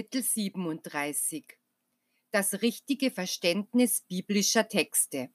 [0.00, 1.44] Kapitel 37
[2.30, 5.28] Das richtige Verständnis biblischer Texte.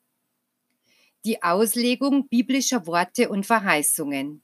[1.23, 4.41] Die Auslegung biblischer Worte und Verheißungen.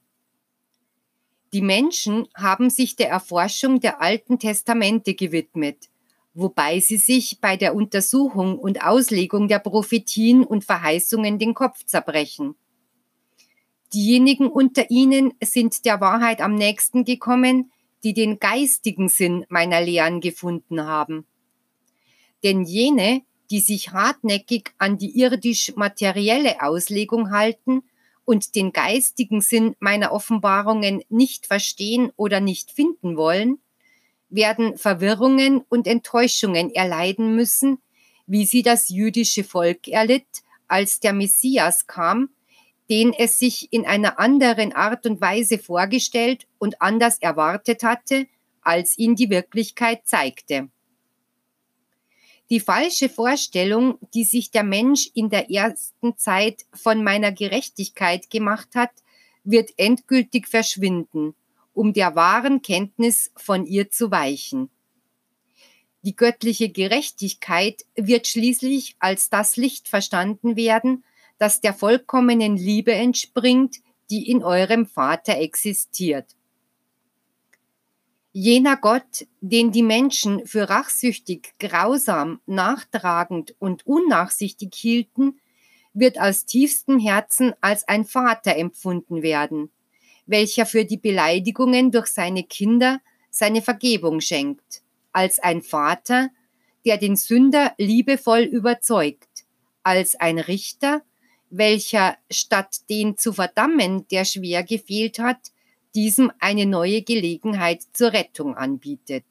[1.52, 5.88] Die Menschen haben sich der Erforschung der Alten Testamente gewidmet,
[6.34, 12.54] wobei sie sich bei der Untersuchung und Auslegung der Prophetien und Verheißungen den Kopf zerbrechen.
[13.92, 17.72] Diejenigen unter ihnen sind der Wahrheit am nächsten gekommen,
[18.04, 21.26] die den geistigen Sinn meiner Lehren gefunden haben.
[22.42, 27.82] Denn jene, die sich hartnäckig an die irdisch-materielle Auslegung halten
[28.24, 33.58] und den geistigen Sinn meiner Offenbarungen nicht verstehen oder nicht finden wollen,
[34.30, 37.78] werden Verwirrungen und Enttäuschungen erleiden müssen,
[38.26, 42.30] wie sie das jüdische Volk erlitt, als der Messias kam,
[42.90, 48.26] den es sich in einer anderen Art und Weise vorgestellt und anders erwartet hatte,
[48.60, 50.68] als ihn die Wirklichkeit zeigte.
[52.50, 58.74] Die falsche Vorstellung, die sich der Mensch in der ersten Zeit von meiner Gerechtigkeit gemacht
[58.74, 58.90] hat,
[59.42, 61.34] wird endgültig verschwinden,
[61.72, 64.70] um der wahren Kenntnis von ihr zu weichen.
[66.02, 71.04] Die göttliche Gerechtigkeit wird schließlich als das Licht verstanden werden,
[71.42, 73.78] das der vollkommenen Liebe entspringt,
[74.10, 76.36] die in eurem Vater existiert.
[78.30, 85.40] Jener Gott, den die Menschen für rachsüchtig, grausam, nachtragend und unnachsichtig hielten,
[85.94, 89.72] wird aus tiefstem Herzen als ein Vater empfunden werden,
[90.26, 96.30] welcher für die Beleidigungen durch seine Kinder seine Vergebung schenkt, als ein Vater,
[96.86, 99.44] der den Sünder liebevoll überzeugt,
[99.82, 101.02] als ein Richter,
[101.52, 105.52] welcher statt den zu verdammen, der schwer gefehlt hat,
[105.94, 109.24] diesem eine neue Gelegenheit zur Rettung anbietet.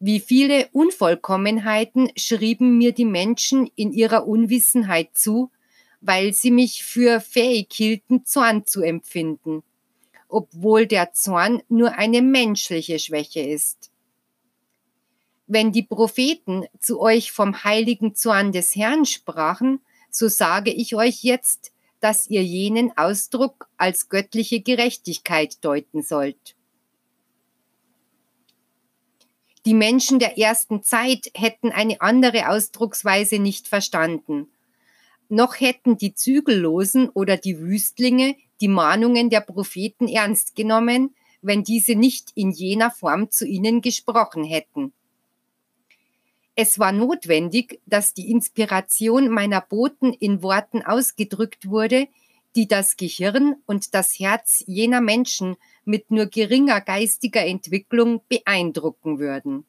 [0.00, 5.50] Wie viele Unvollkommenheiten schrieben mir die Menschen in ihrer Unwissenheit zu,
[6.00, 9.62] weil sie mich für fähig hielten, Zorn zu empfinden,
[10.28, 13.90] obwohl der Zorn nur eine menschliche Schwäche ist.
[15.46, 19.80] Wenn die Propheten zu euch vom heiligen Zorn des Herrn sprachen,
[20.10, 26.54] so sage ich euch jetzt, dass ihr jenen Ausdruck als göttliche Gerechtigkeit deuten sollt.
[29.64, 34.48] Die Menschen der ersten Zeit hätten eine andere Ausdrucksweise nicht verstanden.
[35.28, 41.94] Noch hätten die Zügellosen oder die Wüstlinge die Mahnungen der Propheten ernst genommen, wenn diese
[41.94, 44.92] nicht in jener Form zu ihnen gesprochen hätten.
[46.58, 52.08] Es war notwendig, dass die Inspiration meiner Boten in Worten ausgedrückt wurde,
[52.56, 59.66] die das Gehirn und das Herz jener Menschen mit nur geringer geistiger Entwicklung beeindrucken würden.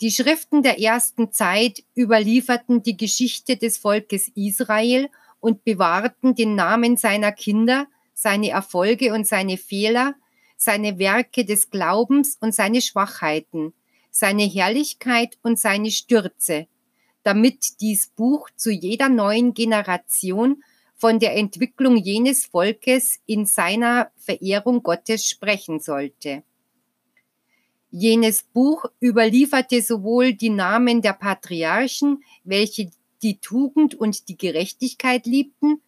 [0.00, 5.08] Die Schriften der ersten Zeit überlieferten die Geschichte des Volkes Israel
[5.38, 10.16] und bewahrten den Namen seiner Kinder, seine Erfolge und seine Fehler,
[10.56, 13.72] seine Werke des Glaubens und seine Schwachheiten,
[14.14, 16.68] seine Herrlichkeit und seine Stürze,
[17.24, 20.62] damit dies Buch zu jeder neuen Generation
[20.94, 26.44] von der Entwicklung jenes Volkes in seiner Verehrung Gottes sprechen sollte.
[27.90, 32.90] Jenes Buch überlieferte sowohl die Namen der Patriarchen, welche
[33.22, 35.82] die Tugend und die Gerechtigkeit liebten,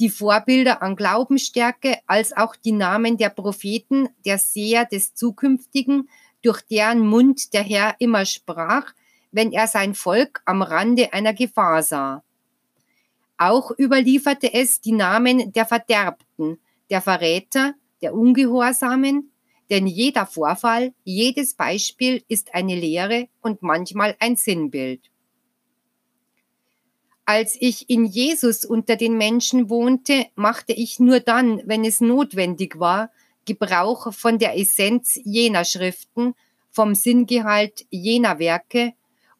[0.00, 6.08] die Vorbilder an Glaubensstärke, als auch die Namen der Propheten, der Seher des Zukünftigen,
[6.48, 8.94] durch deren Mund der Herr immer sprach,
[9.32, 12.24] wenn er sein Volk am Rande einer Gefahr sah.
[13.36, 19.30] Auch überlieferte es die Namen der Verderbten, der Verräter, der Ungehorsamen,
[19.68, 25.02] denn jeder Vorfall, jedes Beispiel ist eine Lehre und manchmal ein Sinnbild.
[27.26, 32.80] Als ich in Jesus unter den Menschen wohnte, machte ich nur dann, wenn es notwendig
[32.80, 33.10] war,
[33.48, 36.34] Gebrauch von der Essenz jener Schriften,
[36.70, 38.92] vom Sinngehalt jener Werke,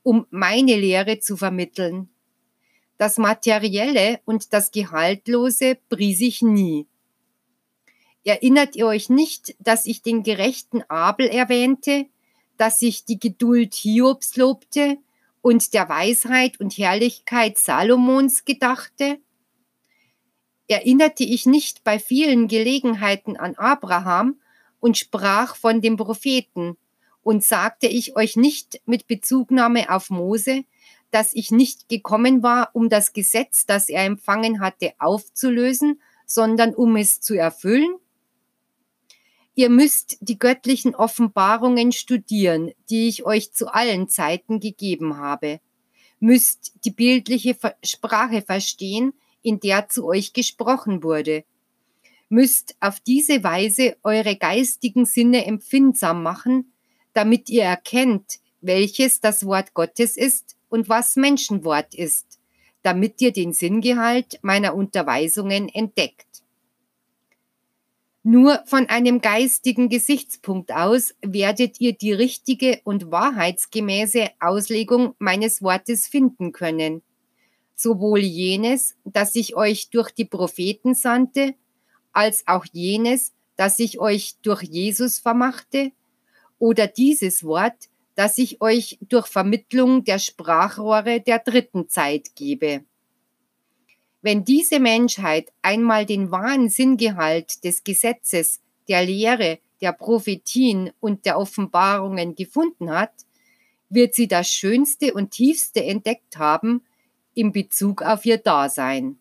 [0.02, 2.08] um meine Lehre zu vermitteln.
[2.96, 6.86] Das Materielle und das Gehaltlose pries ich nie.
[8.24, 12.06] Erinnert ihr euch nicht, dass ich den gerechten Abel erwähnte,
[12.56, 14.96] dass ich die Geduld Hiobs lobte
[15.42, 19.18] und der Weisheit und Herrlichkeit Salomons gedachte?
[20.68, 24.40] Erinnerte ich nicht bei vielen Gelegenheiten an Abraham
[24.80, 26.76] und sprach von dem Propheten,
[27.28, 30.64] und sagte ich euch nicht mit Bezugnahme auf Mose,
[31.10, 36.96] dass ich nicht gekommen war, um das Gesetz, das er empfangen hatte, aufzulösen, sondern um
[36.96, 37.96] es zu erfüllen?
[39.54, 45.60] Ihr müsst die göttlichen Offenbarungen studieren, die ich euch zu allen Zeiten gegeben habe,
[46.20, 49.12] müsst die bildliche Sprache verstehen,
[49.48, 51.44] in der zu euch gesprochen wurde,
[52.28, 56.72] müsst auf diese Weise eure geistigen Sinne empfindsam machen,
[57.14, 62.38] damit ihr erkennt, welches das Wort Gottes ist und was Menschenwort ist,
[62.82, 66.26] damit ihr den Sinngehalt meiner Unterweisungen entdeckt.
[68.22, 76.06] Nur von einem geistigen Gesichtspunkt aus werdet ihr die richtige und wahrheitsgemäße Auslegung meines Wortes
[76.06, 77.02] finden können.
[77.80, 81.54] Sowohl jenes, das ich euch durch die Propheten sandte,
[82.12, 85.92] als auch jenes, das ich euch durch Jesus vermachte,
[86.58, 92.82] oder dieses Wort, das ich euch durch Vermittlung der Sprachrohre der dritten Zeit gebe.
[94.22, 98.58] Wenn diese Menschheit einmal den wahren Sinngehalt des Gesetzes,
[98.88, 103.12] der Lehre, der Prophetien und der Offenbarungen gefunden hat,
[103.88, 106.82] wird sie das Schönste und Tiefste entdeckt haben
[107.38, 109.16] in Bezug auf ihr Dasein.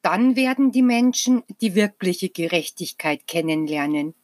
[0.00, 4.14] Dann werden die Menschen die wirkliche Gerechtigkeit kennenlernen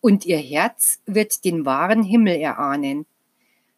[0.00, 3.04] und ihr Herz wird den wahren Himmel erahnen.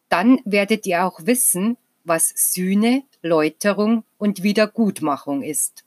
[0.09, 5.85] Dann werdet ihr auch wissen, was Sühne, Läuterung und Wiedergutmachung ist.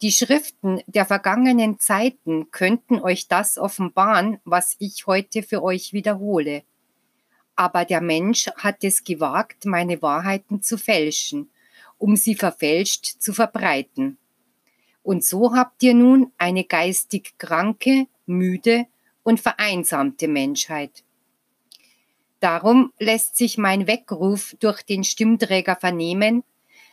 [0.00, 6.62] Die Schriften der vergangenen Zeiten könnten euch das offenbaren, was ich heute für euch wiederhole.
[7.56, 11.50] Aber der Mensch hat es gewagt, meine Wahrheiten zu fälschen,
[11.98, 14.18] um sie verfälscht zu verbreiten.
[15.02, 18.86] Und so habt ihr nun eine geistig kranke, müde
[19.22, 21.04] und vereinsamte Menschheit.
[22.40, 26.42] Darum lässt sich mein Weckruf durch den Stimmträger vernehmen,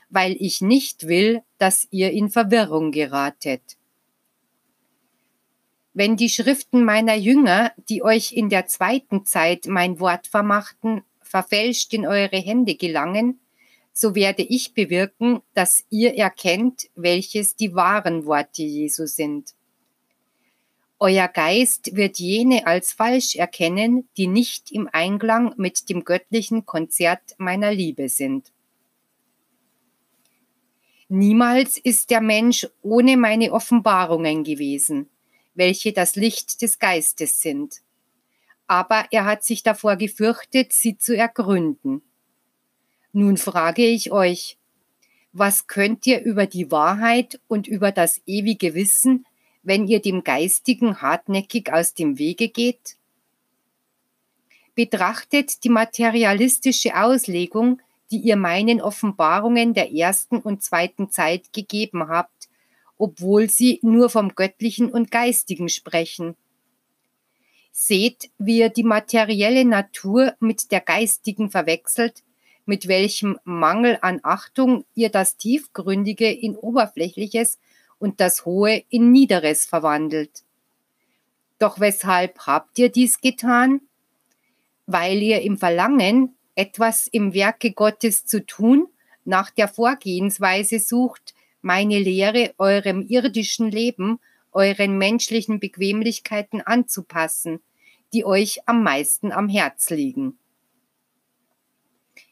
[0.10, 3.79] weil ich nicht will, dass ihr in Verwirrung geratet.
[6.00, 11.94] Wenn die Schriften meiner Jünger, die euch in der zweiten Zeit mein Wort vermachten, verfälscht
[11.94, 13.42] in eure Hände gelangen,
[13.92, 19.56] so werde ich bewirken, dass ihr erkennt, welches die wahren Worte Jesu sind.
[21.00, 27.36] Euer Geist wird jene als falsch erkennen, die nicht im Einklang mit dem göttlichen Konzert
[27.40, 28.54] meiner Liebe sind.
[31.10, 35.10] Niemals ist der Mensch ohne meine Offenbarungen gewesen,
[35.60, 37.82] welche das Licht des Geistes sind.
[38.66, 42.02] Aber er hat sich davor gefürchtet, sie zu ergründen.
[43.12, 44.58] Nun frage ich euch,
[45.34, 49.26] was könnt ihr über die Wahrheit und über das ewige Wissen
[49.62, 52.96] wenn ihr dem Geistigen hartnäckig aus dem Wege geht?
[54.74, 57.82] Betrachtet die materialistische Auslegung,
[58.12, 62.39] die ihr meinen Offenbarungen der ersten und zweiten Zeit gegeben habt,
[63.00, 66.36] obwohl sie nur vom Göttlichen und Geistigen sprechen.
[67.72, 72.24] Seht, wie ihr die materielle Natur mit der geistigen verwechselt,
[72.66, 77.58] mit welchem Mangel an Achtung ihr das Tiefgründige in Oberflächliches
[78.00, 80.44] und das Hohe in Niederes verwandelt.
[81.58, 83.82] Doch weshalb habt ihr dies getan?
[84.88, 88.88] Weil ihr im Verlangen, etwas im Werke Gottes zu tun,
[89.24, 94.20] nach der Vorgehensweise sucht, meine Lehre eurem irdischen Leben,
[94.52, 97.60] euren menschlichen Bequemlichkeiten anzupassen,
[98.14, 100.38] die euch am meisten am Herz liegen.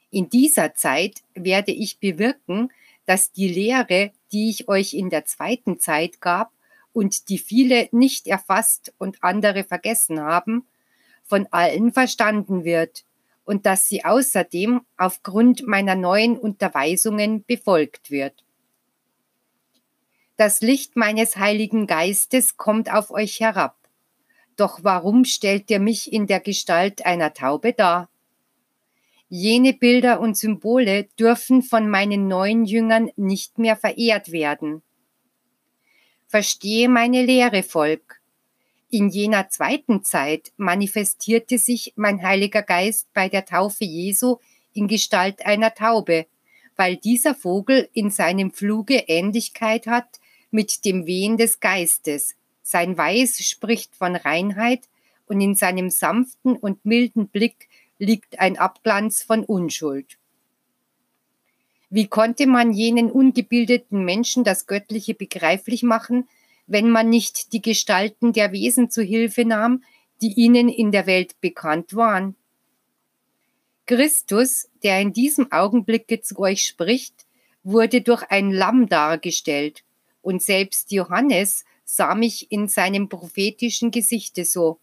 [0.09, 2.69] In dieser Zeit werde ich bewirken,
[3.05, 6.51] dass die Lehre, die ich euch in der zweiten Zeit gab
[6.93, 10.65] und die viele nicht erfasst und andere vergessen haben,
[11.23, 13.05] von allen verstanden wird
[13.45, 18.43] und dass sie außerdem aufgrund meiner neuen Unterweisungen befolgt wird.
[20.37, 23.75] Das Licht meines Heiligen Geistes kommt auf euch herab.
[24.55, 28.07] Doch warum stellt ihr mich in der Gestalt einer Taube dar?
[29.29, 34.83] Jene Bilder und Symbole dürfen von meinen neuen Jüngern nicht mehr verehrt werden.
[36.27, 38.21] Verstehe meine Lehre, Volk.
[38.91, 44.37] In jener zweiten Zeit manifestierte sich mein Heiliger Geist bei der Taufe Jesu
[44.73, 46.27] in Gestalt einer Taube,
[46.75, 50.19] weil dieser Vogel in seinem Fluge Ähnlichkeit hat
[50.51, 52.35] mit dem Wehen des Geistes.
[52.61, 54.89] Sein Weiß spricht von Reinheit
[55.25, 60.17] und in seinem sanften und milden Blick liegt ein Abglanz von Unschuld.
[61.89, 66.27] Wie konnte man jenen ungebildeten Menschen das Göttliche begreiflich machen,
[66.65, 69.83] wenn man nicht die Gestalten der Wesen zu Hilfe nahm,
[70.21, 72.35] die ihnen in der Welt bekannt waren?
[73.85, 77.25] Christus, der in diesem Augenblicke zu euch spricht,
[77.63, 79.85] wurde durch ein Lamm dargestellt
[80.27, 84.77] und selbst Johannes sah mich in seinem prophetischen Gesichte so.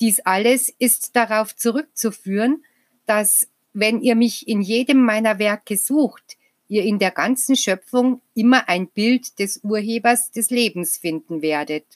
[0.00, 2.64] Dies alles ist darauf zurückzuführen,
[3.06, 8.68] dass, wenn ihr mich in jedem meiner Werke sucht, ihr in der ganzen Schöpfung immer
[8.68, 11.86] ein Bild des Urhebers des Lebens finden werdet.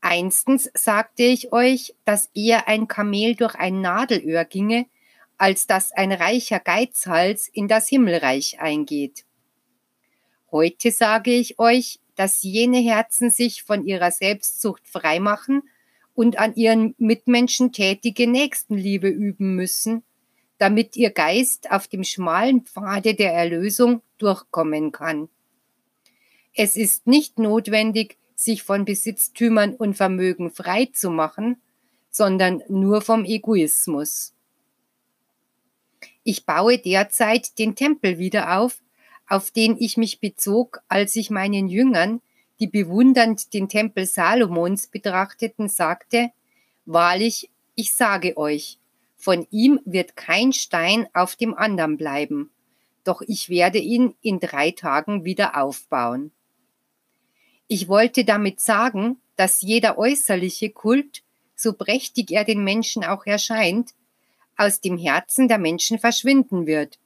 [0.00, 4.86] Einstens sagte ich euch, dass eher ein Kamel durch ein Nadelöhr ginge,
[5.36, 9.26] als dass ein reicher Geizhals in das Himmelreich eingeht.
[10.52, 15.62] Heute sage ich euch, dass jene Herzen sich von ihrer Selbstsucht freimachen
[16.14, 20.02] und an ihren Mitmenschen tätige Nächstenliebe üben müssen,
[20.58, 25.28] damit ihr Geist auf dem schmalen Pfade der Erlösung durchkommen kann.
[26.52, 31.62] Es ist nicht notwendig, sich von Besitztümern und Vermögen frei zu machen,
[32.10, 34.34] sondern nur vom Egoismus.
[36.24, 38.82] Ich baue derzeit den Tempel wieder auf,
[39.30, 42.20] auf den ich mich bezog, als ich meinen Jüngern,
[42.58, 46.30] die bewundernd den Tempel Salomons betrachteten, sagte,
[46.84, 48.78] Wahrlich, ich sage euch,
[49.16, 52.50] von ihm wird kein Stein auf dem anderen bleiben,
[53.04, 56.32] doch ich werde ihn in drei Tagen wieder aufbauen.
[57.68, 61.22] Ich wollte damit sagen, dass jeder äußerliche Kult,
[61.54, 63.92] so prächtig er den Menschen auch erscheint,
[64.56, 66.98] aus dem Herzen der Menschen verschwinden wird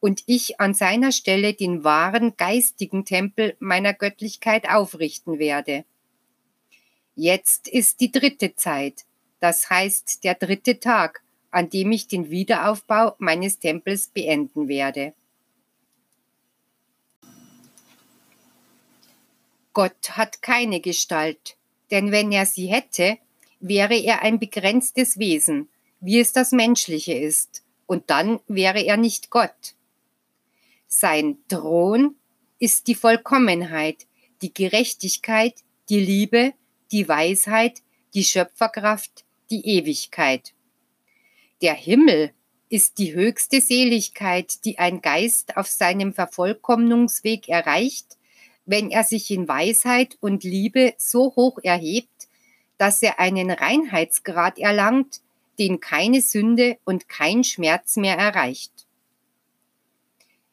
[0.00, 5.84] und ich an seiner Stelle den wahren geistigen Tempel meiner Göttlichkeit aufrichten werde.
[7.14, 9.04] Jetzt ist die dritte Zeit,
[9.40, 15.12] das heißt der dritte Tag, an dem ich den Wiederaufbau meines Tempels beenden werde.
[19.72, 21.56] Gott hat keine Gestalt,
[21.90, 23.18] denn wenn er sie hätte,
[23.60, 25.68] wäre er ein begrenztes Wesen,
[26.00, 29.74] wie es das Menschliche ist, und dann wäre er nicht Gott.
[30.92, 32.16] Sein Thron
[32.58, 34.08] ist die Vollkommenheit,
[34.42, 35.54] die Gerechtigkeit,
[35.88, 36.52] die Liebe,
[36.90, 37.82] die Weisheit,
[38.12, 40.52] die Schöpferkraft, die Ewigkeit.
[41.62, 42.32] Der Himmel
[42.70, 48.18] ist die höchste Seligkeit, die ein Geist auf seinem Vervollkommnungsweg erreicht,
[48.66, 52.28] wenn er sich in Weisheit und Liebe so hoch erhebt,
[52.78, 55.20] dass er einen Reinheitsgrad erlangt,
[55.60, 58.79] den keine Sünde und kein Schmerz mehr erreicht.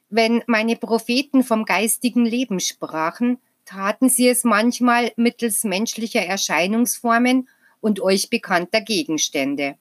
[0.09, 7.49] Wenn meine Propheten vom geistigen Leben sprachen, taten sie es manchmal mittels menschlicher Erscheinungsformen
[7.81, 9.77] und euch bekannter Gegenstände.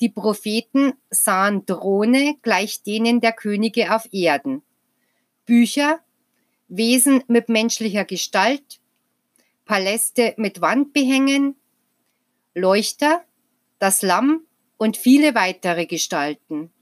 [0.00, 4.62] Die Propheten sahen Throne gleich denen der Könige auf Erden,
[5.46, 6.00] Bücher,
[6.66, 8.80] Wesen mit menschlicher Gestalt,
[9.64, 11.54] Paläste mit Wandbehängen,
[12.54, 13.24] Leuchter,
[13.78, 14.40] das Lamm
[14.76, 16.72] und viele weitere Gestalten.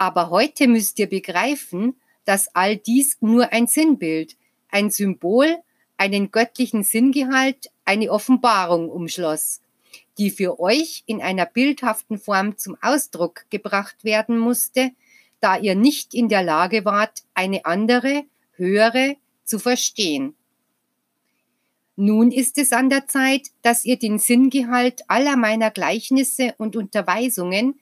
[0.00, 4.34] Aber heute müsst ihr begreifen, dass all dies nur ein Sinnbild,
[4.70, 5.58] ein Symbol,
[5.98, 9.60] einen göttlichen Sinngehalt, eine Offenbarung umschloss,
[10.16, 14.92] die für euch in einer bildhaften Form zum Ausdruck gebracht werden musste,
[15.38, 20.34] da ihr nicht in der Lage wart, eine andere, höhere zu verstehen.
[21.96, 27.78] Nun ist es an der Zeit, dass ihr den Sinngehalt aller meiner Gleichnisse und Unterweisungen,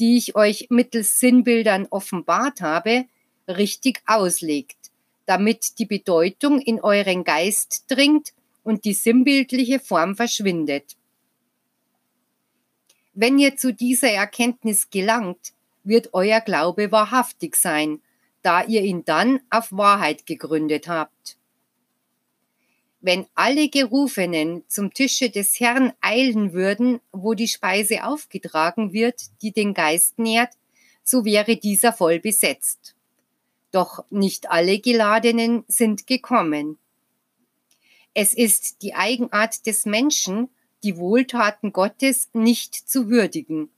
[0.00, 3.06] die ich euch mittels Sinnbildern offenbart habe,
[3.48, 4.90] richtig auslegt,
[5.26, 8.32] damit die Bedeutung in euren Geist dringt
[8.64, 10.96] und die sinnbildliche Form verschwindet.
[13.14, 15.52] Wenn ihr zu dieser Erkenntnis gelangt,
[15.84, 18.00] wird euer Glaube wahrhaftig sein,
[18.42, 21.36] da ihr ihn dann auf Wahrheit gegründet habt
[23.02, 29.52] wenn alle Gerufenen zum Tische des Herrn eilen würden, wo die Speise aufgetragen wird, die
[29.52, 30.54] den Geist nährt,
[31.02, 32.94] so wäre dieser voll besetzt.
[33.72, 36.78] Doch nicht alle Geladenen sind gekommen.
[38.14, 40.48] Es ist die Eigenart des Menschen,
[40.84, 43.70] die Wohltaten Gottes nicht zu würdigen,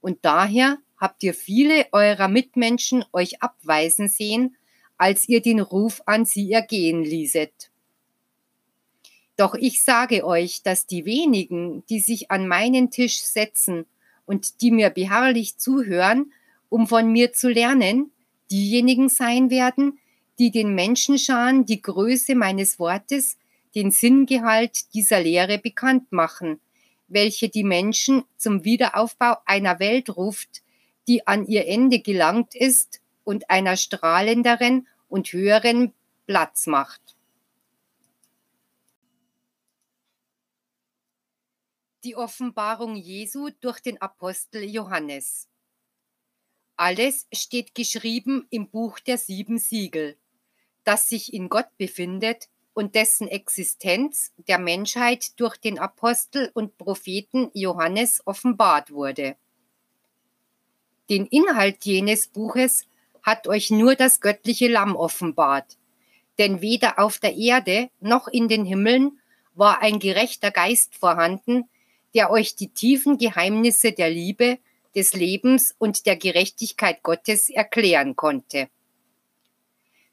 [0.00, 4.56] und daher habt ihr viele eurer Mitmenschen euch abweisen sehen,
[4.96, 7.71] als ihr den Ruf an sie ergehen ließet.
[9.36, 13.86] Doch ich sage euch, dass die wenigen, die sich an meinen Tisch setzen
[14.26, 16.32] und die mir beharrlich zuhören,
[16.68, 18.12] um von mir zu lernen,
[18.50, 19.98] diejenigen sein werden,
[20.38, 23.36] die den Menschenscharen die Größe meines Wortes,
[23.74, 26.60] den Sinngehalt dieser Lehre bekannt machen,
[27.08, 30.62] welche die Menschen zum Wiederaufbau einer Welt ruft,
[31.08, 35.92] die an ihr Ende gelangt ist und einer strahlenderen und höheren
[36.26, 37.00] Platz macht.
[42.04, 45.48] Die Offenbarung Jesu durch den Apostel Johannes.
[46.74, 50.16] Alles steht geschrieben im Buch der sieben Siegel.
[50.84, 57.52] das sich in Gott befindet und dessen Existenz der Menschheit durch den Apostel und Propheten
[57.54, 59.36] Johannes offenbart wurde.
[61.08, 62.86] Den Inhalt jenes Buches
[63.22, 65.78] hat euch nur das göttliche Lamm offenbart,
[66.38, 69.20] denn weder auf der Erde noch in den Himmeln
[69.54, 71.68] war ein gerechter Geist vorhanden,
[72.14, 74.58] der euch die tiefen Geheimnisse der Liebe,
[74.94, 78.68] des Lebens und der Gerechtigkeit Gottes erklären konnte.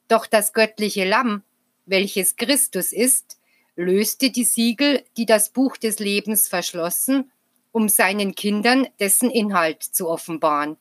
[0.08, 1.44] Doch das göttliche Lamm,
[1.86, 3.38] welches Christus ist,
[3.76, 7.32] löste die Siegel, die das Buch des Lebens verschlossen,
[7.72, 10.78] um seinen Kindern dessen Inhalt zu offenbaren.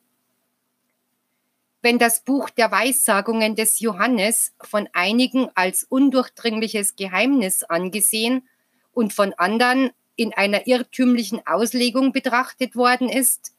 [1.81, 8.47] Wenn das Buch der Weissagungen des Johannes von einigen als undurchdringliches Geheimnis angesehen
[8.91, 13.53] und von anderen in einer irrtümlichen Auslegung betrachtet worden ist,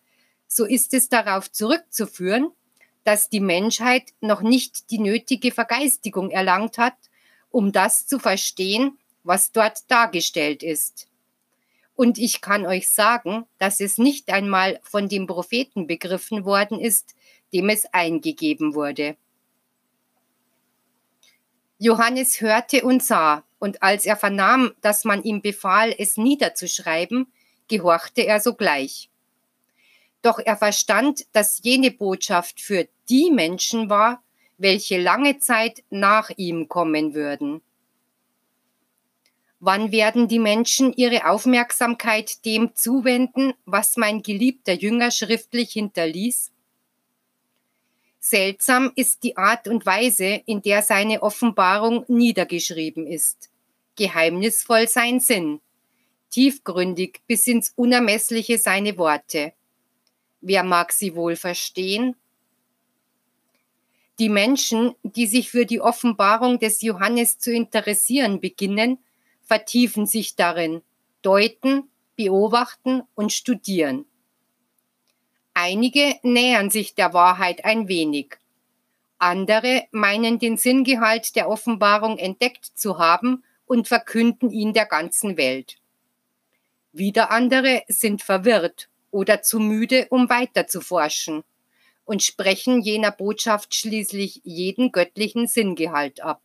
[0.47, 2.51] so ist es darauf zurückzuführen,
[3.03, 6.97] dass die Menschheit noch nicht die nötige Vergeistigung erlangt hat,
[7.51, 11.09] um das zu verstehen, was dort dargestellt ist.
[11.95, 17.15] Und ich kann euch sagen, dass es nicht einmal von dem Propheten begriffen worden ist,
[17.55, 19.17] dem es eingegeben wurde.
[21.83, 27.33] Johannes hörte und sah, und als er vernahm, dass man ihm befahl, es niederzuschreiben,
[27.69, 29.09] gehorchte er sogleich.
[30.21, 34.23] Doch er verstand, dass jene Botschaft für die Menschen war,
[34.59, 37.63] welche lange Zeit nach ihm kommen würden.
[39.59, 46.53] Wann werden die Menschen ihre Aufmerksamkeit dem zuwenden, was mein geliebter Jünger schriftlich hinterließ?
[48.23, 53.49] Seltsam ist die Art und Weise, in der seine Offenbarung niedergeschrieben ist.
[53.97, 55.61] Geheimnisvoll sein Sinn,
[56.29, 59.55] tiefgründig bis ins Unermessliche seine Worte.
[60.43, 62.15] Wer mag sie wohl verstehen?
[64.19, 68.99] Die Menschen, die sich für die Offenbarung des Johannes zu interessieren beginnen,
[69.45, 70.83] vertiefen sich darin,
[71.23, 74.05] deuten, beobachten und studieren.
[75.63, 78.39] Einige nähern sich der Wahrheit ein wenig.
[79.19, 85.77] Andere meinen den Sinngehalt der Offenbarung entdeckt zu haben und verkünden ihn der ganzen Welt.
[86.93, 91.45] Wieder andere sind verwirrt oder zu müde, um weiter zu forschen
[92.07, 96.41] und sprechen jener Botschaft schließlich jeden göttlichen Sinngehalt ab.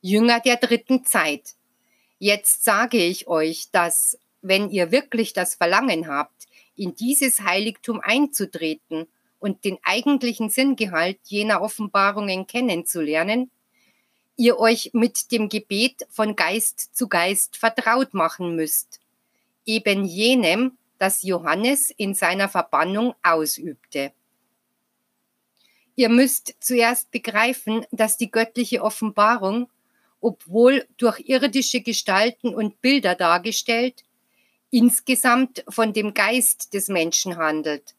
[0.00, 1.56] Jünger der dritten Zeit.
[2.18, 6.46] Jetzt sage ich euch, dass wenn ihr wirklich das Verlangen habt,
[6.76, 9.06] in dieses Heiligtum einzutreten
[9.38, 13.50] und den eigentlichen Sinngehalt jener Offenbarungen kennenzulernen,
[14.36, 19.00] ihr euch mit dem Gebet von Geist zu Geist vertraut machen müsst,
[19.66, 24.12] eben jenem, das Johannes in seiner Verbannung ausübte.
[25.94, 29.68] Ihr müsst zuerst begreifen, dass die göttliche Offenbarung,
[30.20, 34.04] obwohl durch irdische Gestalten und Bilder dargestellt,
[34.70, 37.94] insgesamt von dem Geist des Menschen handelt,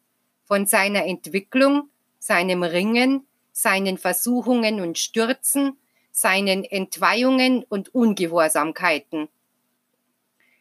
[0.45, 5.77] von seiner Entwicklung, seinem Ringen, seinen Versuchungen und Stürzen,
[6.11, 9.29] seinen Entweihungen und Ungehorsamkeiten.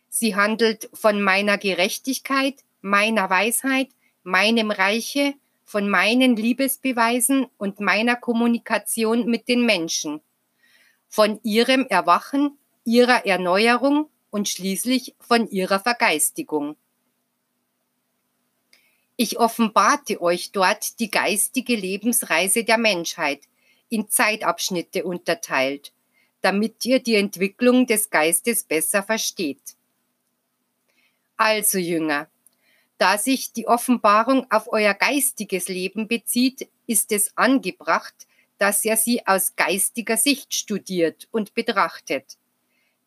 [0.08, 3.88] Sie handelt von meiner Gerechtigkeit, meiner Weisheit,
[4.22, 10.20] meinem Reiche, von meinen Liebesbeweisen und meiner Kommunikation mit den Menschen,
[11.08, 16.76] von ihrem Erwachen, ihrer Erneuerung und schließlich von ihrer Vergeistigung.
[19.16, 23.40] Ich offenbarte euch dort die geistige Lebensreise der Menschheit
[23.88, 25.92] in Zeitabschnitte unterteilt,
[26.40, 29.74] damit ihr die Entwicklung des Geistes besser versteht.
[31.36, 32.28] Also Jünger,
[32.96, 38.26] da sich die Offenbarung auf euer geistiges Leben bezieht, ist es angebracht,
[38.58, 42.37] dass ihr sie aus geistiger Sicht studiert und betrachtet.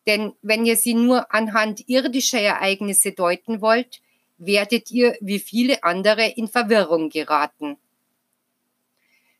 [0.06, 4.00] Denn wenn ihr sie nur anhand irdischer Ereignisse deuten wollt,
[4.38, 7.76] werdet ihr wie viele andere in Verwirrung geraten.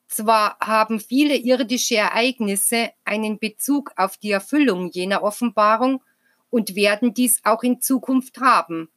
[0.07, 6.03] Zwar haben viele irdische Ereignisse einen Bezug auf die Erfüllung jener Offenbarung
[6.51, 8.90] und werden dies auch in Zukunft haben.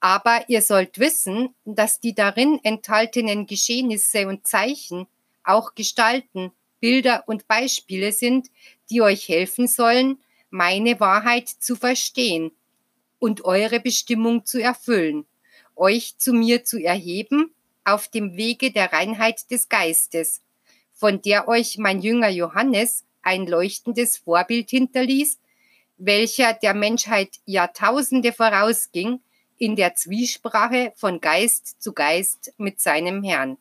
[0.00, 5.06] Aber ihr sollt wissen, dass die darin enthaltenen Geschehnisse und Zeichen
[5.42, 8.48] auch Gestalten, Bilder und Beispiele sind,
[8.90, 10.18] die euch helfen sollen,
[10.50, 12.52] meine Wahrheit zu verstehen
[13.18, 15.26] und eure Bestimmung zu erfüllen,
[15.76, 20.42] euch zu mir zu erheben auf dem Wege der Reinheit des Geistes,
[20.92, 25.38] von der euch mein Jünger Johannes ein leuchtendes Vorbild hinterließ,
[25.96, 29.20] welcher der Menschheit Jahrtausende vorausging
[29.58, 33.58] in der Zwiesprache von Geist zu Geist mit seinem Herrn.